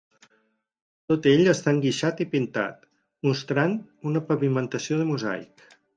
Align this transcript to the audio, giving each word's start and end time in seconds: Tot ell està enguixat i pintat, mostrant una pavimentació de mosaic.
Tot 1.11 1.27
ell 1.31 1.51
està 1.51 1.73
enguixat 1.75 2.23
i 2.25 2.27
pintat, 2.31 2.89
mostrant 3.29 3.77
una 4.13 4.25
pavimentació 4.31 4.99
de 5.03 5.07
mosaic. 5.13 5.69